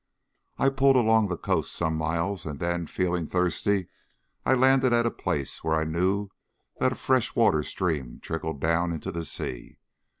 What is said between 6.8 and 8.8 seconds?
a fresh water stream trickled